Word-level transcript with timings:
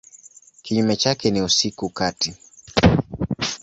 Kinyume 0.61 0.95
chake 0.95 1.31
ni 1.31 1.41
usiku 1.41 1.89
kati. 1.89 2.33